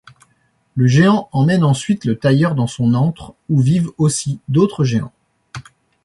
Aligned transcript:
Le 0.73 0.87
géant 0.87 1.29
emmène 1.31 1.63
ensuite 1.63 2.05
le 2.05 2.17
tailleur 2.17 2.55
dans 2.55 2.65
son 2.65 2.95
antre, 2.95 3.35
où 3.51 3.59
vivent 3.61 3.91
aussi 3.99 4.39
d'autres 4.49 4.83
géants. 4.83 5.13